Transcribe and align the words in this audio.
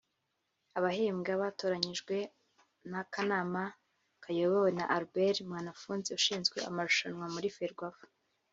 Abahembwa 0.77 1.31
batoranyijwe 1.41 2.15
n’akanama 2.89 3.63
kayobowe 4.23 4.69
na 4.77 4.85
Albert 4.95 5.37
Mwanafunzi 5.47 6.09
ushinzwe 6.19 6.57
amarushanwa 6.69 7.25
muri 7.35 7.49
Ferwafa 7.57 8.05